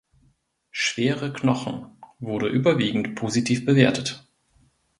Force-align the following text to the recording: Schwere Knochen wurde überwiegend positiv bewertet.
Schwere 0.71 1.31
Knochen 1.31 1.85
wurde 2.17 2.47
überwiegend 2.47 3.13
positiv 3.13 3.65
bewertet. 3.67 4.25